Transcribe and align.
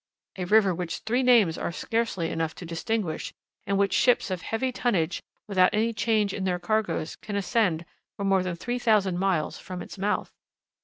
"A 0.39 0.45
river 0.45 0.73
which 0.73 0.97
three 1.05 1.21
names 1.21 1.59
are 1.59 1.71
scarcely 1.71 2.31
enough 2.31 2.55
to 2.55 2.65
distinguish, 2.65 3.35
and 3.67 3.77
which 3.77 3.93
ships 3.93 4.31
of 4.31 4.41
heavy 4.41 4.71
tonnage, 4.71 5.21
without 5.47 5.69
any 5.75 5.93
change 5.93 6.33
in 6.33 6.43
their 6.43 6.57
cargoes, 6.57 7.15
can 7.17 7.35
ascend 7.35 7.85
for 8.17 8.23
more 8.25 8.41
than 8.41 8.55
three 8.55 8.79
thousand 8.79 9.19
miles 9.19 9.59
from 9.59 9.79
its 9.83 9.99
mouth." 9.99 10.31